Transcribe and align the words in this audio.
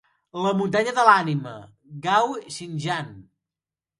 La 0.43 0.53
muntanya 0.61 0.93
de 0.99 1.03
l'ànima, 1.09 1.51
Gao 2.07 2.33
Xingjian. 2.57 3.13